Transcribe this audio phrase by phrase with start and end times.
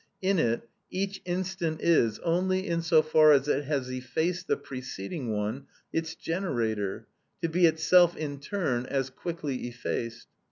[0.19, 5.31] In it each instant is, only in so far as it has effaced the preceding
[5.31, 7.05] one, its generator,
[7.43, 10.27] to be itself in turn as quickly effaced.